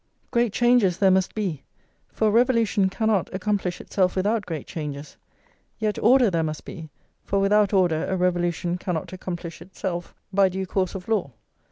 Great 0.31 0.51
changes 0.51 0.97
there 0.97 1.11
must 1.11 1.35
be, 1.35 1.61
for 2.11 2.29
a 2.29 2.31
revolution 2.31 2.89
cannot 2.89 3.31
accomplish 3.35 3.79
itself 3.79 4.15
without 4.15 4.47
great 4.47 4.65
changes; 4.65 5.15
yet 5.77 5.99
order 5.99 6.31
there 6.31 6.41
must 6.41 6.65
be, 6.65 6.89
for 7.23 7.37
without 7.37 7.71
order 7.71 8.07
a 8.07 8.17
revolution 8.17 8.79
cannot 8.79 9.13
accomplish 9.13 9.61
itself 9.61 10.15
by 10.33 10.49
due 10.49 10.65
course 10.65 10.95
of 10.95 11.07
law. 11.07 11.29